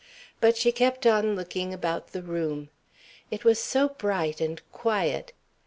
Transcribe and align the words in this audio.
But 0.39 0.57
she 0.57 0.71
kept 0.71 1.05
on 1.05 1.35
looking 1.35 1.75
about 1.75 2.07
the 2.07 2.23
room. 2.23 2.69
It 3.29 3.43
was 3.45 3.59
so 3.59 3.89
bright 3.89 4.41
and 4.41 4.59
quiet. 4.71 5.31